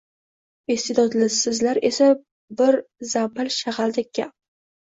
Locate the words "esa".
1.91-2.07